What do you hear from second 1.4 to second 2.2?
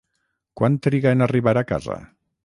a casa?